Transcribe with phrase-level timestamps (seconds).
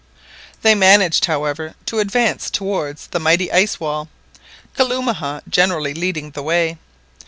[0.63, 4.09] They managed, however, to advance towards the mighty ice wall,
[4.75, 6.79] Kalumah generally leading the way.